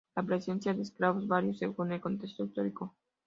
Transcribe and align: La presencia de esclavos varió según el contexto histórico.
La 0.15 0.23
presencia 0.23 0.73
de 0.73 0.81
esclavos 0.81 1.27
varió 1.27 1.53
según 1.53 1.91
el 1.91 2.01
contexto 2.01 2.43
histórico. 2.45 2.95